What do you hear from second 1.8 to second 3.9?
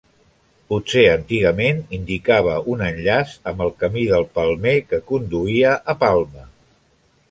indicava un enllaç amb el